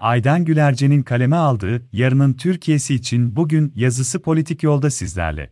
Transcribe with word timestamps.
Aydan 0.00 0.44
Gülerce'nin 0.44 1.02
kaleme 1.02 1.36
aldığı 1.36 1.82
Yarının 1.92 2.32
Türkiye'si 2.32 2.94
için 2.94 3.36
bugün 3.36 3.72
yazısı 3.76 4.22
politik 4.22 4.62
yolda 4.62 4.90
sizlerle. 4.90 5.50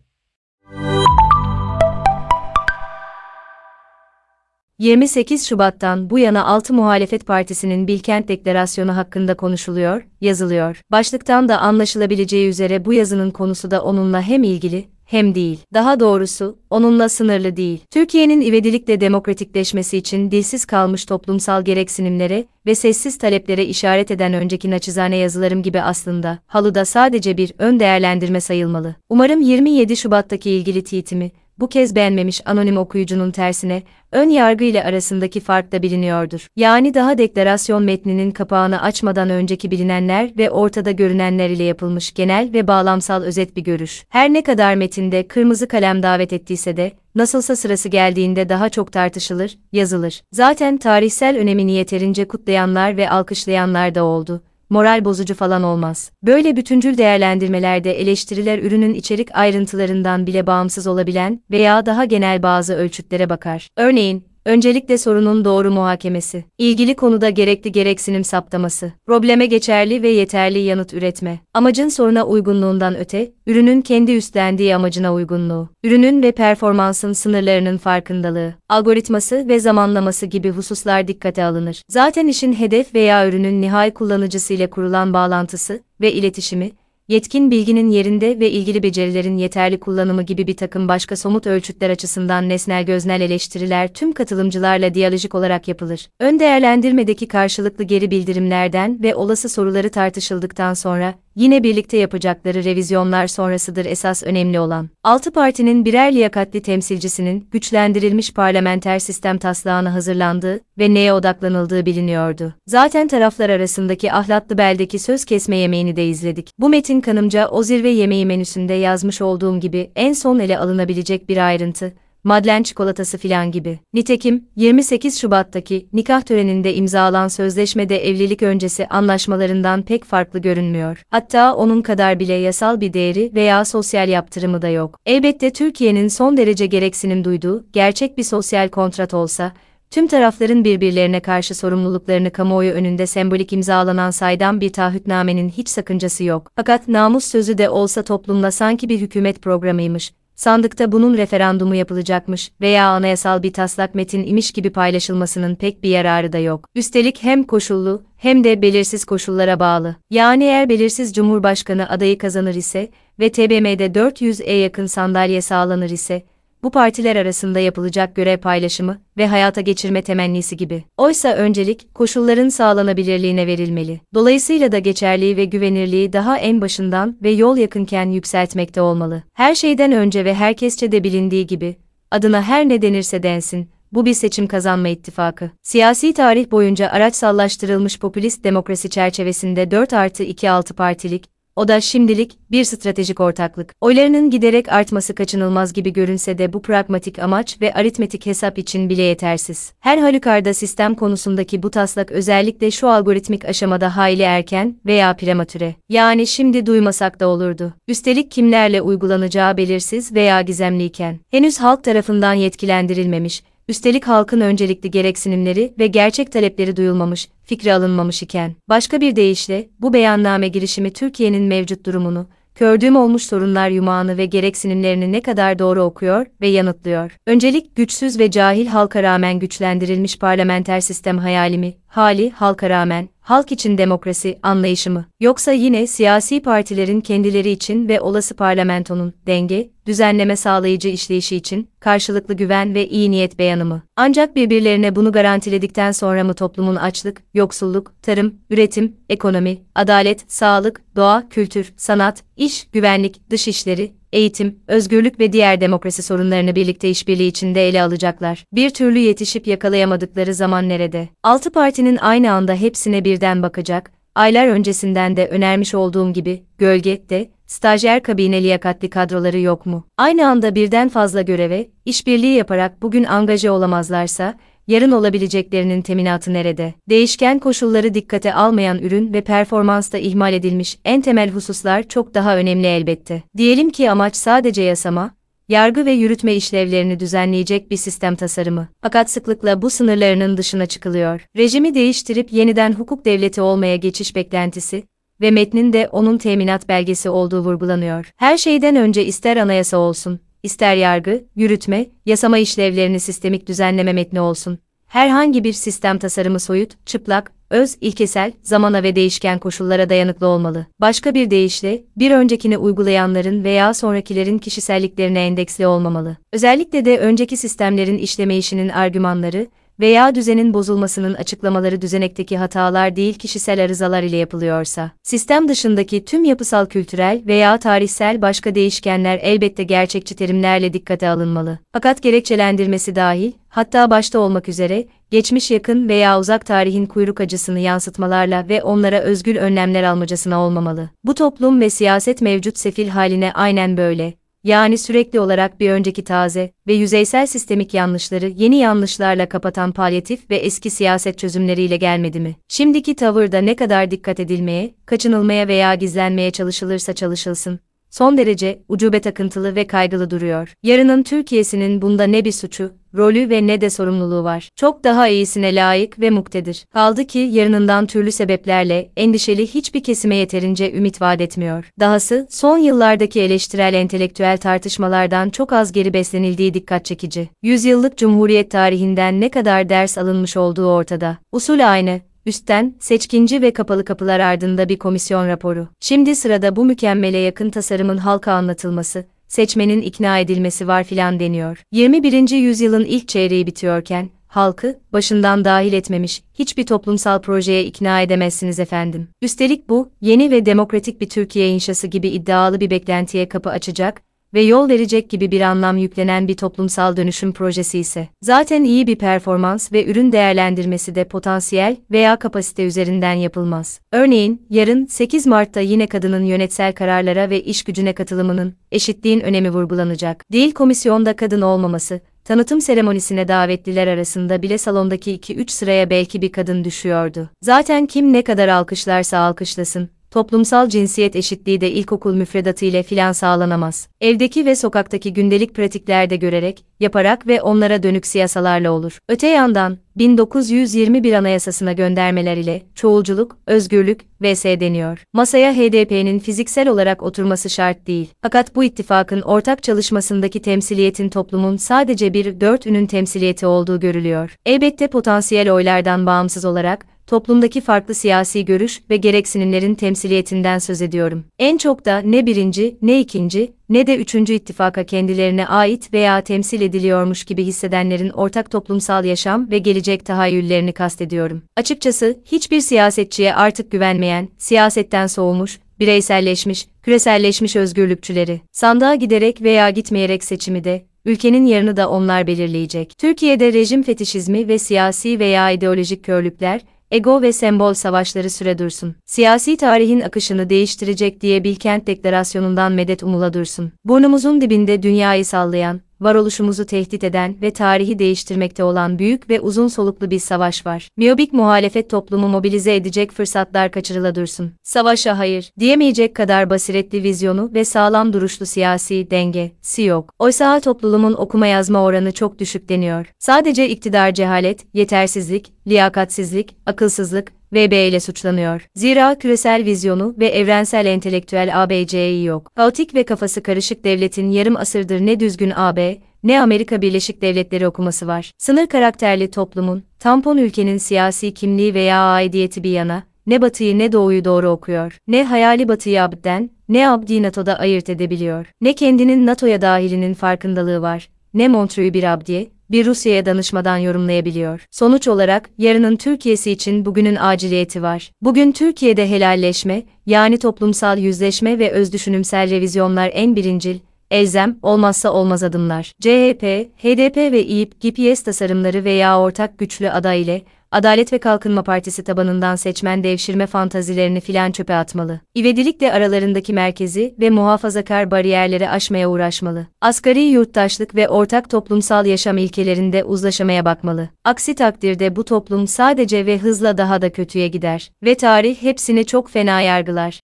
28 4.78 5.46
Şubat'tan 5.46 6.10
bu 6.10 6.18
yana 6.18 6.44
6 6.44 6.74
muhalefet 6.74 7.26
partisinin 7.26 7.86
Bilkent 7.88 8.28
Deklarasyonu 8.28 8.96
hakkında 8.96 9.36
konuşuluyor, 9.36 10.06
yazılıyor. 10.20 10.80
Başlıktan 10.90 11.48
da 11.48 11.58
anlaşılabileceği 11.58 12.48
üzere 12.48 12.84
bu 12.84 12.92
yazının 12.92 13.30
konusu 13.30 13.70
da 13.70 13.82
onunla 13.82 14.22
hem 14.22 14.42
ilgili 14.42 14.88
hem 15.08 15.34
değil. 15.34 15.58
Daha 15.74 16.00
doğrusu, 16.00 16.58
onunla 16.70 17.08
sınırlı 17.08 17.56
değil. 17.56 17.80
Türkiye'nin 17.90 18.40
ivedilikle 18.40 19.00
demokratikleşmesi 19.00 19.96
için 19.98 20.30
dilsiz 20.30 20.64
kalmış 20.64 21.04
toplumsal 21.04 21.62
gereksinimlere 21.62 22.44
ve 22.66 22.74
sessiz 22.74 23.18
taleplere 23.18 23.64
işaret 23.64 24.10
eden 24.10 24.32
önceki 24.32 24.70
naçizane 24.70 25.16
yazılarım 25.16 25.62
gibi 25.62 25.80
aslında, 25.80 26.38
halıda 26.46 26.84
sadece 26.84 27.36
bir 27.36 27.52
ön 27.58 27.80
değerlendirme 27.80 28.40
sayılmalı. 28.40 28.94
Umarım 29.08 29.40
27 29.40 29.96
Şubat'taki 29.96 30.50
ilgili 30.50 30.84
tweetimi, 30.84 31.30
bu 31.60 31.68
kez 31.68 31.94
beğenmemiş 31.94 32.42
anonim 32.44 32.76
okuyucunun 32.76 33.30
tersine, 33.30 33.82
ön 34.12 34.28
yargı 34.28 34.64
ile 34.64 34.84
arasındaki 34.84 35.40
fark 35.40 35.72
da 35.72 35.82
biliniyordur. 35.82 36.46
Yani 36.56 36.94
daha 36.94 37.18
deklarasyon 37.18 37.82
metninin 37.82 38.30
kapağını 38.30 38.82
açmadan 38.82 39.30
önceki 39.30 39.70
bilinenler 39.70 40.30
ve 40.38 40.50
ortada 40.50 40.90
görünenler 40.90 41.50
ile 41.50 41.64
yapılmış 41.64 42.14
genel 42.14 42.52
ve 42.52 42.68
bağlamsal 42.68 43.22
özet 43.22 43.56
bir 43.56 43.64
görüş. 43.64 44.04
Her 44.08 44.32
ne 44.32 44.42
kadar 44.42 44.74
metinde 44.74 45.28
kırmızı 45.28 45.68
kalem 45.68 46.02
davet 46.02 46.32
ettiyse 46.32 46.76
de, 46.76 46.92
nasılsa 47.14 47.56
sırası 47.56 47.88
geldiğinde 47.88 48.48
daha 48.48 48.68
çok 48.68 48.92
tartışılır, 48.92 49.58
yazılır. 49.72 50.22
Zaten 50.32 50.76
tarihsel 50.76 51.36
önemini 51.38 51.72
yeterince 51.72 52.28
kutlayanlar 52.28 52.96
ve 52.96 53.10
alkışlayanlar 53.10 53.94
da 53.94 54.04
oldu 54.04 54.42
moral 54.70 55.04
bozucu 55.04 55.34
falan 55.34 55.62
olmaz. 55.62 56.10
Böyle 56.22 56.56
bütüncül 56.56 56.98
değerlendirmelerde 56.98 58.00
eleştiriler 58.00 58.58
ürünün 58.58 58.94
içerik 58.94 59.28
ayrıntılarından 59.36 60.26
bile 60.26 60.46
bağımsız 60.46 60.86
olabilen 60.86 61.42
veya 61.50 61.86
daha 61.86 62.04
genel 62.04 62.42
bazı 62.42 62.74
ölçütlere 62.74 63.30
bakar. 63.30 63.68
Örneğin, 63.76 64.27
Öncelikle 64.48 64.98
sorunun 64.98 65.44
doğru 65.44 65.70
muhakemesi. 65.70 66.44
İlgili 66.58 66.96
konuda 66.96 67.30
gerekli 67.30 67.72
gereksinim 67.72 68.24
saptaması. 68.24 68.92
Probleme 69.06 69.46
geçerli 69.46 70.02
ve 70.02 70.08
yeterli 70.08 70.58
yanıt 70.58 70.94
üretme. 70.94 71.38
Amacın 71.54 71.88
soruna 71.88 72.24
uygunluğundan 72.24 72.98
öte, 72.98 73.32
ürünün 73.46 73.80
kendi 73.80 74.12
üstlendiği 74.12 74.76
amacına 74.76 75.14
uygunluğu. 75.14 75.68
Ürünün 75.84 76.22
ve 76.22 76.32
performansın 76.32 77.12
sınırlarının 77.12 77.78
farkındalığı. 77.78 78.54
Algoritması 78.68 79.48
ve 79.48 79.60
zamanlaması 79.60 80.26
gibi 80.26 80.50
hususlar 80.50 81.08
dikkate 81.08 81.44
alınır. 81.44 81.82
Zaten 81.88 82.26
işin 82.26 82.52
hedef 82.52 82.94
veya 82.94 83.28
ürünün 83.28 83.62
nihai 83.62 83.94
kullanıcısı 83.94 84.54
ile 84.54 84.70
kurulan 84.70 85.12
bağlantısı 85.12 85.80
ve 86.00 86.12
iletişimi, 86.12 86.70
yetkin 87.08 87.50
bilginin 87.50 87.90
yerinde 87.90 88.40
ve 88.40 88.50
ilgili 88.50 88.82
becerilerin 88.82 89.36
yeterli 89.36 89.80
kullanımı 89.80 90.22
gibi 90.22 90.46
bir 90.46 90.56
takım 90.56 90.88
başka 90.88 91.16
somut 91.16 91.46
ölçütler 91.46 91.90
açısından 91.90 92.48
nesnel 92.48 92.86
göznel 92.86 93.20
eleştiriler 93.20 93.94
tüm 93.94 94.12
katılımcılarla 94.12 94.94
diyalojik 94.94 95.34
olarak 95.34 95.68
yapılır. 95.68 96.08
Ön 96.20 96.40
değerlendirmedeki 96.40 97.28
karşılıklı 97.28 97.84
geri 97.84 98.10
bildirimlerden 98.10 99.02
ve 99.02 99.14
olası 99.14 99.48
soruları 99.48 99.90
tartışıldıktan 99.90 100.74
sonra, 100.74 101.14
yine 101.38 101.62
birlikte 101.62 101.96
yapacakları 101.96 102.64
revizyonlar 102.64 103.26
sonrasıdır 103.26 103.86
esas 103.86 104.22
önemli 104.22 104.60
olan. 104.60 104.88
Altı 105.04 105.30
partinin 105.30 105.84
birer 105.84 106.14
liyakatli 106.14 106.62
temsilcisinin 106.62 107.48
güçlendirilmiş 107.50 108.32
parlamenter 108.32 108.98
sistem 108.98 109.38
taslağına 109.38 109.94
hazırlandığı 109.94 110.60
ve 110.78 110.94
neye 110.94 111.12
odaklanıldığı 111.12 111.86
biliniyordu. 111.86 112.54
Zaten 112.66 113.08
taraflar 113.08 113.50
arasındaki 113.50 114.12
ahlatlı 114.12 114.58
beldeki 114.58 114.98
söz 114.98 115.24
kesme 115.24 115.56
yemeğini 115.56 115.96
de 115.96 116.06
izledik. 116.06 116.50
Bu 116.58 116.68
metin 116.68 117.00
kanımca 117.00 117.48
o 117.48 117.62
zirve 117.62 117.90
yemeği 117.90 118.26
menüsünde 118.26 118.74
yazmış 118.74 119.22
olduğum 119.22 119.60
gibi 119.60 119.90
en 119.96 120.12
son 120.12 120.38
ele 120.38 120.58
alınabilecek 120.58 121.28
bir 121.28 121.46
ayrıntı, 121.46 121.92
Madlen 122.24 122.62
çikolatası 122.62 123.18
filan 123.18 123.52
gibi. 123.52 123.78
Nitekim, 123.94 124.44
28 124.56 125.20
Şubat'taki 125.20 125.88
nikah 125.92 126.22
töreninde 126.22 126.74
imzalan 126.74 127.28
sözleşmede 127.28 128.08
evlilik 128.08 128.42
öncesi 128.42 128.86
anlaşmalarından 128.86 129.82
pek 129.82 130.04
farklı 130.04 130.38
görünmüyor. 130.38 131.02
Hatta 131.10 131.54
onun 131.54 131.82
kadar 131.82 132.18
bile 132.18 132.32
yasal 132.32 132.80
bir 132.80 132.92
değeri 132.92 133.30
veya 133.34 133.64
sosyal 133.64 134.08
yaptırımı 134.08 134.62
da 134.62 134.68
yok. 134.68 134.98
Elbette 135.06 135.52
Türkiye'nin 135.52 136.08
son 136.08 136.36
derece 136.36 136.66
gereksinim 136.66 137.24
duyduğu 137.24 137.66
gerçek 137.72 138.18
bir 138.18 138.22
sosyal 138.22 138.68
kontrat 138.68 139.14
olsa, 139.14 139.52
tüm 139.90 140.06
tarafların 140.06 140.64
birbirlerine 140.64 141.20
karşı 141.20 141.54
sorumluluklarını 141.54 142.30
kamuoyu 142.30 142.72
önünde 142.72 143.06
sembolik 143.06 143.52
imzalanan 143.52 144.10
saydam 144.10 144.60
bir 144.60 144.72
taahhütnamenin 144.72 145.48
hiç 145.48 145.68
sakıncası 145.68 146.24
yok. 146.24 146.52
Fakat 146.56 146.88
namus 146.88 147.24
sözü 147.24 147.58
de 147.58 147.68
olsa 147.68 148.02
toplumla 148.02 148.50
sanki 148.50 148.88
bir 148.88 149.00
hükümet 149.00 149.42
programıymış, 149.42 150.12
sandıkta 150.38 150.92
bunun 150.92 151.16
referandumu 151.16 151.74
yapılacakmış 151.74 152.50
veya 152.60 152.88
anayasal 152.88 153.42
bir 153.42 153.52
taslak 153.52 153.94
metin 153.94 154.26
imiş 154.26 154.52
gibi 154.52 154.70
paylaşılmasının 154.70 155.54
pek 155.54 155.82
bir 155.82 155.88
yararı 155.88 156.32
da 156.32 156.38
yok. 156.38 156.68
Üstelik 156.74 157.22
hem 157.22 157.44
koşullu 157.44 158.02
hem 158.16 158.44
de 158.44 158.62
belirsiz 158.62 159.04
koşullara 159.04 159.60
bağlı. 159.60 159.96
Yani 160.10 160.44
eğer 160.44 160.68
belirsiz 160.68 161.14
Cumhurbaşkanı 161.14 161.88
adayı 161.88 162.18
kazanır 162.18 162.54
ise 162.54 162.90
ve 163.20 163.32
TBMM'de 163.32 163.86
400'e 163.86 164.52
yakın 164.52 164.86
sandalye 164.86 165.40
sağlanır 165.40 165.90
ise, 165.90 166.22
bu 166.62 166.70
partiler 166.70 167.16
arasında 167.16 167.60
yapılacak 167.60 168.16
görev 168.16 168.38
paylaşımı 168.38 168.98
ve 169.16 169.26
hayata 169.26 169.60
geçirme 169.60 170.02
temennisi 170.02 170.56
gibi. 170.56 170.84
Oysa 170.96 171.28
öncelik, 171.28 171.94
koşulların 171.94 172.48
sağlanabilirliğine 172.48 173.46
verilmeli. 173.46 174.00
Dolayısıyla 174.14 174.72
da 174.72 174.78
geçerliği 174.78 175.36
ve 175.36 175.44
güvenirliği 175.44 176.12
daha 176.12 176.38
en 176.38 176.60
başından 176.60 177.16
ve 177.22 177.30
yol 177.30 177.56
yakınken 177.56 178.10
yükseltmekte 178.10 178.80
olmalı. 178.80 179.22
Her 179.34 179.54
şeyden 179.54 179.92
önce 179.92 180.24
ve 180.24 180.34
herkesçe 180.34 180.92
de 180.92 181.04
bilindiği 181.04 181.46
gibi, 181.46 181.76
adına 182.10 182.42
her 182.42 182.68
ne 182.68 182.82
denirse 182.82 183.22
densin, 183.22 183.68
bu 183.92 184.06
bir 184.06 184.14
seçim 184.14 184.46
kazanma 184.46 184.88
ittifakı. 184.88 185.50
Siyasi 185.62 186.12
tarih 186.12 186.50
boyunca 186.50 186.88
araç 186.88 187.16
sallaştırılmış 187.16 187.98
popülist 187.98 188.44
demokrasi 188.44 188.90
çerçevesinde 188.90 189.70
4 189.70 189.92
artı 189.92 190.22
2 190.22 190.50
altı 190.50 190.74
partilik, 190.74 191.24
o 191.58 191.68
da 191.68 191.80
şimdilik 191.80 192.38
bir 192.50 192.64
stratejik 192.64 193.20
ortaklık. 193.20 193.74
Oylarının 193.80 194.30
giderek 194.30 194.72
artması 194.72 195.14
kaçınılmaz 195.14 195.72
gibi 195.72 195.92
görünse 195.92 196.38
de 196.38 196.52
bu 196.52 196.62
pragmatik 196.62 197.18
amaç 197.18 197.60
ve 197.60 197.74
aritmetik 197.74 198.26
hesap 198.26 198.58
için 198.58 198.88
bile 198.88 199.02
yetersiz. 199.02 199.72
Her 199.80 199.98
halükarda 199.98 200.54
sistem 200.54 200.94
konusundaki 200.94 201.62
bu 201.62 201.70
taslak 201.70 202.12
özellikle 202.12 202.70
şu 202.70 202.88
algoritmik 202.88 203.44
aşamada 203.44 203.96
hayli 203.96 204.22
erken 204.22 204.76
veya 204.86 205.16
prematüre. 205.16 205.74
Yani 205.88 206.26
şimdi 206.26 206.66
duymasak 206.66 207.20
da 207.20 207.28
olurdu. 207.28 207.72
Üstelik 207.88 208.30
kimlerle 208.30 208.82
uygulanacağı 208.82 209.56
belirsiz 209.56 210.14
veya 210.14 210.42
gizemliyken. 210.42 211.18
Henüz 211.30 211.60
halk 211.60 211.84
tarafından 211.84 212.34
yetkilendirilmemiş, 212.34 213.42
üstelik 213.68 214.08
halkın 214.08 214.40
öncelikli 214.40 214.90
gereksinimleri 214.90 215.74
ve 215.78 215.86
gerçek 215.86 216.32
talepleri 216.32 216.76
duyulmamış, 216.76 217.28
fikri 217.44 217.74
alınmamış 217.74 218.22
iken, 218.22 218.54
başka 218.68 219.00
bir 219.00 219.16
deyişle, 219.16 219.68
bu 219.80 219.92
beyanname 219.92 220.48
girişimi 220.48 220.92
Türkiye'nin 220.92 221.42
mevcut 221.42 221.86
durumunu, 221.86 222.28
gördüğüm 222.58 222.96
olmuş 222.96 223.22
sorunlar 223.22 223.68
yumağını 223.68 224.18
ve 224.18 224.26
gereksinimlerini 224.26 225.12
ne 225.12 225.20
kadar 225.20 225.58
doğru 225.58 225.82
okuyor 225.82 226.26
ve 226.40 226.48
yanıtlıyor. 226.48 227.16
Öncelik 227.26 227.76
güçsüz 227.76 228.18
ve 228.18 228.30
cahil 228.30 228.66
halka 228.66 229.02
rağmen 229.02 229.38
güçlendirilmiş 229.38 230.18
parlamenter 230.18 230.80
sistem 230.80 231.18
hayalimi, 231.18 231.74
hali 231.86 232.30
halka 232.30 232.70
rağmen, 232.70 233.08
halk 233.28 233.52
için 233.52 233.78
demokrasi 233.78 234.38
anlayışı 234.42 234.90
mı? 234.90 235.04
Yoksa 235.20 235.52
yine 235.52 235.86
siyasi 235.86 236.42
partilerin 236.42 237.00
kendileri 237.00 237.50
için 237.50 237.88
ve 237.88 238.00
olası 238.00 238.36
parlamentonun 238.36 239.14
denge, 239.26 239.70
düzenleme 239.86 240.36
sağlayıcı 240.36 240.88
işleyişi 240.88 241.36
için 241.36 241.68
karşılıklı 241.80 242.34
güven 242.34 242.74
ve 242.74 242.88
iyi 242.88 243.10
niyet 243.10 243.38
beyanı 243.38 243.64
mı? 243.64 243.82
Ancak 243.96 244.36
birbirlerine 244.36 244.96
bunu 244.96 245.12
garantiledikten 245.12 245.92
sonra 245.92 246.24
mı 246.24 246.34
toplumun 246.34 246.76
açlık, 246.76 247.22
yoksulluk, 247.34 248.02
tarım, 248.02 248.34
üretim, 248.50 248.96
ekonomi, 249.08 249.58
adalet, 249.74 250.24
sağlık, 250.32 250.82
doğa, 250.96 251.28
kültür, 251.28 251.72
sanat, 251.76 252.22
iş, 252.36 252.68
güvenlik, 252.72 253.30
dışişleri, 253.30 253.92
eğitim, 254.12 254.58
özgürlük 254.66 255.20
ve 255.20 255.32
diğer 255.32 255.60
demokrasi 255.60 256.02
sorunlarını 256.02 256.54
birlikte 256.56 256.90
işbirliği 256.90 257.28
içinde 257.28 257.68
ele 257.68 257.82
alacaklar. 257.82 258.44
Bir 258.52 258.70
türlü 258.70 258.98
yetişip 258.98 259.46
yakalayamadıkları 259.46 260.34
zaman 260.34 260.68
nerede? 260.68 261.08
Altı 261.22 261.50
partinin 261.50 261.96
aynı 261.96 262.32
anda 262.32 262.54
hepsine 262.54 263.04
birden 263.04 263.42
bakacak, 263.42 263.92
aylar 264.14 264.48
öncesinden 264.48 265.16
de 265.16 265.28
önermiş 265.28 265.74
olduğum 265.74 266.12
gibi, 266.12 266.42
gölgette, 266.58 267.30
stajyer 267.46 268.02
kabine 268.02 268.42
liyakatli 268.42 268.90
kadroları 268.90 269.40
yok 269.40 269.66
mu? 269.66 269.86
Aynı 269.98 270.28
anda 270.28 270.54
birden 270.54 270.88
fazla 270.88 271.22
göreve, 271.22 271.68
işbirliği 271.84 272.34
yaparak 272.36 272.82
bugün 272.82 273.04
angaje 273.04 273.50
olamazlarsa, 273.50 274.34
yarın 274.68 274.90
olabileceklerinin 274.90 275.82
teminatı 275.82 276.32
nerede? 276.32 276.74
Değişken 276.88 277.38
koşulları 277.38 277.94
dikkate 277.94 278.34
almayan 278.34 278.78
ürün 278.78 279.12
ve 279.12 279.20
performansta 279.20 279.98
ihmal 279.98 280.32
edilmiş 280.32 280.78
en 280.84 281.00
temel 281.00 281.30
hususlar 281.30 281.88
çok 281.88 282.14
daha 282.14 282.36
önemli 282.36 282.66
elbette. 282.66 283.22
Diyelim 283.36 283.70
ki 283.70 283.90
amaç 283.90 284.16
sadece 284.16 284.62
yasama, 284.62 285.10
yargı 285.48 285.86
ve 285.86 285.92
yürütme 285.92 286.34
işlevlerini 286.34 287.00
düzenleyecek 287.00 287.70
bir 287.70 287.76
sistem 287.76 288.16
tasarımı. 288.16 288.68
Fakat 288.82 289.10
sıklıkla 289.10 289.62
bu 289.62 289.70
sınırlarının 289.70 290.36
dışına 290.36 290.66
çıkılıyor. 290.66 291.26
Rejimi 291.36 291.74
değiştirip 291.74 292.32
yeniden 292.32 292.72
hukuk 292.72 293.04
devleti 293.04 293.40
olmaya 293.40 293.76
geçiş 293.76 294.16
beklentisi 294.16 294.82
ve 295.20 295.30
metnin 295.30 295.72
de 295.72 295.88
onun 295.92 296.18
teminat 296.18 296.68
belgesi 296.68 297.10
olduğu 297.10 297.40
vurgulanıyor. 297.40 298.12
Her 298.16 298.36
şeyden 298.36 298.76
önce 298.76 299.04
ister 299.04 299.36
anayasa 299.36 299.76
olsun, 299.76 300.20
ister 300.42 300.76
yargı, 300.76 301.24
yürütme, 301.36 301.86
yasama 302.06 302.38
işlevlerini 302.38 303.00
sistemik 303.00 303.46
düzenleme 303.46 303.92
metni 303.92 304.20
olsun. 304.20 304.58
Herhangi 304.86 305.44
bir 305.44 305.52
sistem 305.52 305.98
tasarımı 305.98 306.40
soyut, 306.40 306.86
çıplak, 306.86 307.32
öz, 307.50 307.76
ilkesel, 307.80 308.32
zamana 308.42 308.82
ve 308.82 308.96
değişken 308.96 309.38
koşullara 309.38 309.90
dayanıklı 309.90 310.26
olmalı. 310.26 310.66
Başka 310.80 311.14
bir 311.14 311.30
deyişle, 311.30 311.84
bir 311.96 312.10
öncekini 312.10 312.58
uygulayanların 312.58 313.44
veya 313.44 313.74
sonrakilerin 313.74 314.38
kişiselliklerine 314.38 315.26
endeksli 315.26 315.66
olmamalı. 315.66 316.16
Özellikle 316.32 316.84
de 316.84 316.98
önceki 316.98 317.36
sistemlerin 317.36 317.98
işlemeyişinin 317.98 318.68
argümanları 318.68 319.46
veya 319.80 320.14
düzenin 320.14 320.54
bozulmasının 320.54 321.14
açıklamaları 321.14 321.82
düzenekteki 321.82 322.38
hatalar 322.38 322.96
değil 322.96 323.14
kişisel 323.14 323.64
arızalar 323.64 324.02
ile 324.02 324.16
yapılıyorsa, 324.16 324.90
sistem 325.02 325.48
dışındaki 325.48 326.04
tüm 326.04 326.24
yapısal 326.24 326.66
kültürel 326.66 327.22
veya 327.26 327.58
tarihsel 327.58 328.22
başka 328.22 328.54
değişkenler 328.54 329.18
elbette 329.22 329.62
gerçekçi 329.62 330.16
terimlerle 330.16 330.72
dikkate 330.72 331.08
alınmalı. 331.08 331.58
Fakat 331.72 332.02
gerekçelendirmesi 332.02 332.96
dahil, 332.96 333.32
hatta 333.48 333.90
başta 333.90 334.18
olmak 334.18 334.48
üzere, 334.48 334.86
geçmiş 335.10 335.50
yakın 335.50 335.88
veya 335.88 336.20
uzak 336.20 336.46
tarihin 336.46 336.86
kuyruk 336.86 337.20
acısını 337.20 337.58
yansıtmalarla 337.58 338.48
ve 338.48 338.62
onlara 338.62 339.00
özgül 339.00 339.36
önlemler 339.36 339.82
almacasına 339.82 340.40
olmamalı. 340.40 340.88
Bu 341.04 341.14
toplum 341.14 341.60
ve 341.60 341.70
siyaset 341.70 342.20
mevcut 342.20 342.58
sefil 342.58 342.88
haline 342.88 343.32
aynen 343.32 343.76
böyle, 343.76 344.14
yani 344.44 344.78
sürekli 344.78 345.20
olarak 345.20 345.60
bir 345.60 345.70
önceki 345.70 346.04
taze 346.04 346.52
ve 346.66 346.74
yüzeysel 346.74 347.26
sistemik 347.26 347.74
yanlışları 347.74 348.28
yeni 348.28 348.56
yanlışlarla 348.56 349.28
kapatan 349.28 349.72
palyatif 349.72 350.30
ve 350.30 350.36
eski 350.36 350.70
siyaset 350.70 351.18
çözümleriyle 351.18 351.76
gelmedi 351.76 352.20
mi? 352.20 352.36
Şimdiki 352.48 352.96
tavırda 352.96 353.38
ne 353.38 353.56
kadar 353.56 353.90
dikkat 353.90 354.20
edilmeye, 354.20 354.74
kaçınılmaya 354.86 355.48
veya 355.48 355.74
gizlenmeye 355.74 356.30
çalışılırsa 356.30 356.92
çalışılsın, 356.92 357.60
son 357.90 358.18
derece 358.18 358.62
ucube 358.68 359.00
takıntılı 359.00 359.54
ve 359.54 359.66
kaygılı 359.66 360.10
duruyor. 360.10 360.54
Yarının 360.62 361.02
Türkiye'sinin 361.02 361.82
bunda 361.82 362.04
ne 362.04 362.24
bir 362.24 362.32
suçu, 362.32 362.72
rolü 362.96 363.30
ve 363.30 363.46
ne 363.46 363.60
de 363.60 363.70
sorumluluğu 363.70 364.24
var. 364.24 364.48
Çok 364.56 364.84
daha 364.84 365.08
iyisine 365.08 365.54
layık 365.54 366.00
ve 366.00 366.10
muktedir. 366.10 366.64
Kaldı 366.72 367.04
ki 367.04 367.18
yarınından 367.18 367.86
türlü 367.86 368.12
sebeplerle 368.12 368.90
endişeli 368.96 369.46
hiçbir 369.46 369.82
kesime 369.82 370.16
yeterince 370.16 370.72
ümit 370.72 371.02
vaat 371.02 371.20
etmiyor. 371.20 371.70
Dahası 371.80 372.26
son 372.30 372.58
yıllardaki 372.58 373.20
eleştirel 373.20 373.74
entelektüel 373.74 374.38
tartışmalardan 374.38 375.30
çok 375.30 375.52
az 375.52 375.72
geri 375.72 375.92
beslenildiği 375.92 376.54
dikkat 376.54 376.84
çekici. 376.84 377.28
Yüzyıllık 377.42 377.98
Cumhuriyet 377.98 378.50
tarihinden 378.50 379.20
ne 379.20 379.28
kadar 379.28 379.68
ders 379.68 379.98
alınmış 379.98 380.36
olduğu 380.36 380.66
ortada. 380.66 381.18
Usul 381.32 381.72
aynı, 381.72 382.00
üstten, 382.28 382.74
seçkinci 382.80 383.42
ve 383.42 383.52
kapalı 383.52 383.84
kapılar 383.84 384.20
ardında 384.20 384.68
bir 384.68 384.78
komisyon 384.78 385.28
raporu. 385.28 385.68
Şimdi 385.80 386.16
sırada 386.16 386.56
bu 386.56 386.64
mükemmele 386.64 387.18
yakın 387.18 387.50
tasarımın 387.50 387.96
halka 387.96 388.32
anlatılması, 388.32 389.04
seçmenin 389.28 389.82
ikna 389.82 390.18
edilmesi 390.18 390.68
var 390.68 390.84
filan 390.84 391.20
deniyor. 391.20 391.62
21. 391.72 392.30
yüzyılın 392.30 392.84
ilk 392.84 393.08
çeyreği 393.08 393.46
bitiyorken, 393.46 394.10
halkı, 394.26 394.78
başından 394.92 395.44
dahil 395.44 395.72
etmemiş, 395.72 396.22
hiçbir 396.34 396.66
toplumsal 396.66 397.22
projeye 397.22 397.64
ikna 397.64 398.00
edemezsiniz 398.00 398.58
efendim. 398.58 399.08
Üstelik 399.22 399.68
bu, 399.68 399.90
yeni 400.00 400.30
ve 400.30 400.46
demokratik 400.46 401.00
bir 401.00 401.08
Türkiye 401.08 401.48
inşası 401.48 401.86
gibi 401.86 402.08
iddialı 402.08 402.60
bir 402.60 402.70
beklentiye 402.70 403.28
kapı 403.28 403.50
açacak 403.50 404.07
ve 404.34 404.40
yol 404.40 404.68
verecek 404.68 405.10
gibi 405.10 405.30
bir 405.30 405.40
anlam 405.40 405.76
yüklenen 405.76 406.28
bir 406.28 406.36
toplumsal 406.36 406.96
dönüşüm 406.96 407.32
projesi 407.32 407.78
ise, 407.78 408.08
zaten 408.22 408.64
iyi 408.64 408.86
bir 408.86 408.96
performans 408.96 409.72
ve 409.72 409.86
ürün 409.86 410.12
değerlendirmesi 410.12 410.94
de 410.94 411.04
potansiyel 411.04 411.76
veya 411.90 412.18
kapasite 412.18 412.64
üzerinden 412.64 413.12
yapılmaz. 413.12 413.80
Örneğin, 413.92 414.46
yarın 414.50 414.86
8 414.86 415.26
Mart'ta 415.26 415.60
yine 415.60 415.86
kadının 415.86 416.24
yönetsel 416.24 416.72
kararlara 416.72 417.30
ve 417.30 417.42
iş 417.42 417.62
gücüne 417.62 417.92
katılımının, 417.92 418.54
eşitliğin 418.72 419.20
önemi 419.20 419.50
vurgulanacak. 419.50 420.24
Değil 420.32 420.52
komisyonda 420.52 421.16
kadın 421.16 421.40
olmaması, 421.40 422.00
tanıtım 422.24 422.60
seremonisine 422.60 423.28
davetliler 423.28 423.86
arasında 423.86 424.42
bile 424.42 424.58
salondaki 424.58 425.18
2-3 425.18 425.50
sıraya 425.50 425.90
belki 425.90 426.22
bir 426.22 426.32
kadın 426.32 426.64
düşüyordu. 426.64 427.30
Zaten 427.42 427.86
kim 427.86 428.12
ne 428.12 428.22
kadar 428.22 428.48
alkışlarsa 428.48 429.18
alkışlasın, 429.18 429.90
toplumsal 430.10 430.68
cinsiyet 430.68 431.16
eşitliği 431.16 431.60
de 431.60 431.70
ilkokul 431.70 432.14
müfredatı 432.14 432.64
ile 432.64 432.82
filan 432.82 433.12
sağlanamaz. 433.12 433.88
Evdeki 434.00 434.46
ve 434.46 434.56
sokaktaki 434.56 435.12
gündelik 435.12 435.54
pratiklerde 435.54 436.16
görerek, 436.16 436.64
yaparak 436.80 437.26
ve 437.26 437.42
onlara 437.42 437.82
dönük 437.82 438.06
siyasalarla 438.06 438.70
olur. 438.70 438.98
Öte 439.08 439.26
yandan, 439.26 439.78
1921 439.96 441.12
Anayasasına 441.12 441.72
göndermeler 441.72 442.36
ile 442.36 442.62
çoğulculuk, 442.74 443.36
özgürlük 443.46 444.00
vs 444.20 444.44
deniyor. 444.44 445.02
Masaya 445.12 445.54
HDP'nin 445.54 446.18
fiziksel 446.18 446.68
olarak 446.68 447.02
oturması 447.02 447.50
şart 447.50 447.86
değil. 447.86 448.08
Fakat 448.22 448.56
bu 448.56 448.64
ittifakın 448.64 449.20
ortak 449.20 449.62
çalışmasındaki 449.62 450.42
temsiliyetin 450.42 451.08
toplumun 451.08 451.56
sadece 451.56 452.14
bir 452.14 452.40
dört 452.40 452.66
ünün 452.66 452.86
temsiliyeti 452.86 453.46
olduğu 453.46 453.80
görülüyor. 453.80 454.36
Elbette 454.46 454.86
potansiyel 454.86 455.52
oylardan 455.52 456.06
bağımsız 456.06 456.44
olarak, 456.44 456.86
toplumdaki 457.08 457.60
farklı 457.60 457.94
siyasi 457.94 458.44
görüş 458.44 458.80
ve 458.90 458.96
gereksinimlerin 458.96 459.74
temsiliyetinden 459.74 460.58
söz 460.58 460.82
ediyorum. 460.82 461.24
En 461.38 461.58
çok 461.58 461.84
da 461.84 461.98
ne 461.98 462.26
birinci, 462.26 462.78
ne 462.82 463.00
ikinci, 463.00 463.52
ne 463.68 463.86
de 463.86 463.96
üçüncü 463.96 464.34
ittifaka 464.34 464.84
kendilerine 464.84 465.46
ait 465.46 465.92
veya 465.92 466.20
temsil 466.20 466.60
ediliyormuş 466.60 467.24
gibi 467.24 467.44
hissedenlerin 467.44 468.10
ortak 468.10 468.50
toplumsal 468.50 469.04
yaşam 469.04 469.50
ve 469.50 469.58
gelecek 469.58 470.06
tahayyüllerini 470.06 470.72
kastediyorum. 470.72 471.42
Açıkçası 471.56 472.18
hiçbir 472.24 472.60
siyasetçiye 472.60 473.34
artık 473.34 473.70
güvenmeyen, 473.70 474.28
siyasetten 474.38 475.06
soğumuş, 475.06 475.60
bireyselleşmiş, 475.80 476.66
küreselleşmiş 476.82 477.56
özgürlükçüleri, 477.56 478.40
sandığa 478.52 478.94
giderek 478.94 479.42
veya 479.42 479.70
gitmeyerek 479.70 480.24
seçimi 480.24 480.64
de, 480.64 480.84
ülkenin 481.04 481.46
yarını 481.46 481.76
da 481.76 481.90
onlar 481.90 482.26
belirleyecek. 482.26 482.98
Türkiye'de 482.98 483.52
rejim 483.52 483.82
fetişizmi 483.82 484.48
ve 484.48 484.58
siyasi 484.58 485.18
veya 485.18 485.50
ideolojik 485.50 486.04
körlükler, 486.04 486.60
ego 486.90 487.22
ve 487.22 487.32
sembol 487.32 487.74
savaşları 487.74 488.30
süre 488.30 488.58
dursun. 488.58 488.94
Siyasi 489.06 489.56
tarihin 489.56 490.00
akışını 490.00 490.50
değiştirecek 490.50 491.20
diye 491.20 491.44
Bilkent 491.44 491.86
Deklarasyonu'ndan 491.86 492.72
medet 492.72 493.02
umula 493.02 493.32
dursun. 493.32 493.72
Burnumuzun 493.84 494.40
dibinde 494.40 494.82
dünyayı 494.82 495.24
sallayan, 495.24 495.80
varoluşumuzu 496.00 496.64
tehdit 496.64 497.04
eden 497.04 497.36
ve 497.42 497.50
tarihi 497.50 497.98
değiştirmekte 497.98 498.64
olan 498.64 498.98
büyük 498.98 499.30
ve 499.30 499.40
uzun 499.40 499.68
soluklu 499.68 500.10
bir 500.10 500.18
savaş 500.18 500.66
var. 500.66 500.88
Miyobik 500.96 501.32
muhalefet 501.32 501.90
toplumu 501.90 502.28
mobilize 502.28 502.74
edecek 502.74 503.12
fırsatlar 503.12 503.72
kaçırıla 503.72 504.14
dursun. 504.14 504.52
Savaşa 504.62 505.18
hayır 505.18 505.52
diyemeyecek 505.58 506.16
kadar 506.16 506.50
basiretli 506.50 507.02
vizyonu 507.02 507.50
ve 507.54 507.64
sağlam 507.64 508.12
duruşlu 508.12 508.46
siyasi 508.46 509.10
denge, 509.10 509.52
si 509.62 509.82
yok. 509.82 510.14
Oysa 510.18 510.60
topluluğun 510.60 511.14
okuma 511.14 511.46
yazma 511.46 511.82
oranı 511.82 512.12
çok 512.12 512.38
düşük 512.38 512.68
deniyor. 512.68 513.06
Sadece 513.18 513.68
iktidar 513.68 514.14
cehalet, 514.14 514.64
yetersizlik, 514.74 515.52
liyakatsizlik, 515.66 516.56
akılsızlık, 516.66 517.37
VB 517.52 517.72
ile 517.88 518.00
suçlanıyor. 518.00 518.66
Zira 518.74 519.18
küresel 519.18 519.64
vizyonu 519.64 520.14
ve 520.18 520.26
evrensel 520.26 520.86
entelektüel 520.86 521.62
ABC'yi 521.62 522.24
yok. 522.24 522.50
Kaotik 522.56 522.94
ve 522.94 523.02
kafası 523.04 523.42
karışık 523.42 523.84
devletin 523.84 524.30
yarım 524.30 524.56
asırdır 524.56 525.00
ne 525.00 525.20
düzgün 525.20 525.52
AB, 525.56 525.98
ne 526.22 526.40
Amerika 526.40 526.82
Birleşik 526.82 527.22
Devletleri 527.22 527.68
okuması 527.68 528.06
var. 528.06 528.32
Sınır 528.38 528.66
karakterli 528.66 529.30
toplumun, 529.30 529.82
tampon 529.98 530.36
ülkenin 530.36 530.78
siyasi 530.78 531.34
kimliği 531.34 531.74
veya 531.74 532.00
aidiyeti 532.00 532.62
bir 532.62 532.70
yana, 532.70 533.02
ne 533.26 533.42
batıyı 533.42 533.78
ne 533.78 533.92
doğuyu 533.92 534.24
doğru 534.24 534.48
okuyor, 534.48 534.98
ne 535.08 535.24
hayali 535.24 535.68
batıyı 535.68 536.02
abden, 536.02 536.50
ne 536.68 536.88
abdi 536.88 537.22
NATO'da 537.22 537.58
ayırt 537.58 537.90
edebiliyor, 537.90 538.46
ne 538.60 538.74
kendinin 538.74 539.26
NATO'ya 539.26 539.60
dahilinin 539.60 540.14
farkındalığı 540.14 540.82
var, 540.82 541.08
ne 541.34 541.48
Montreux'u 541.48 541.94
bir 541.94 542.04
abdiye, 542.04 542.50
bir 542.70 542.86
Rusya'ya 542.86 543.26
danışmadan 543.26 543.76
yorumlayabiliyor. 543.76 544.66
Sonuç 544.70 545.08
olarak, 545.08 545.50
yarının 545.58 545.96
Türkiye'si 545.96 546.50
için 546.50 546.84
bugünün 546.84 547.16
aciliyeti 547.20 547.82
var. 547.82 548.10
Bugün 548.22 548.52
Türkiye'de 548.52 549.10
helalleşme, 549.10 549.82
yani 550.06 550.38
toplumsal 550.38 550.98
yüzleşme 550.98 551.58
ve 551.58 551.70
özdüşünümsel 551.70 552.50
revizyonlar 552.50 553.10
en 553.14 553.36
birincil, 553.36 553.78
elzem, 554.10 554.58
olmazsa 554.62 555.12
olmaz 555.12 555.42
adımlar. 555.42 555.92
CHP, 556.00 556.42
HDP 556.82 557.16
ve 557.16 557.44
İYİP, 557.44 557.80
GPS 557.80 558.22
tasarımları 558.22 558.84
veya 558.84 559.20
ortak 559.20 559.58
güçlü 559.58 559.90
aday 559.90 560.22
ile, 560.22 560.42
Adalet 560.70 561.12
ve 561.12 561.18
Kalkınma 561.18 561.62
Partisi 561.62 562.04
tabanından 562.04 562.56
seçmen 562.56 563.04
devşirme 563.04 563.46
fantazilerini 563.46 564.20
filan 564.20 564.52
çöpe 564.52 564.74
atmalı. 564.74 565.20
İvedilikle 565.34 565.92
aralarındaki 565.92 566.52
merkezi 566.52 567.14
ve 567.20 567.30
muhafazakar 567.30 568.10
bariyerleri 568.10 568.70
aşmaya 568.70 569.10
uğraşmalı. 569.10 569.66
Asgari 569.80 570.20
yurttaşlık 570.20 570.94
ve 570.94 571.08
ortak 571.08 571.50
toplumsal 571.50 572.06
yaşam 572.06 572.38
ilkelerinde 572.38 573.04
uzlaşamaya 573.04 573.64
bakmalı. 573.64 574.08
Aksi 574.24 574.54
takdirde 574.54 575.16
bu 575.16 575.24
toplum 575.24 575.66
sadece 575.66 576.26
ve 576.26 576.38
hızla 576.38 576.78
daha 576.78 577.02
da 577.02 577.12
kötüye 577.12 577.48
gider 577.48 577.90
ve 578.04 578.14
tarih 578.14 578.62
hepsini 578.62 579.06
çok 579.06 579.30
fena 579.30 579.60
yargılar. 579.60 580.20